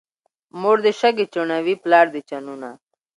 [0.61, 2.69] مور دې شګې چڼوي، پلار دې چنونه.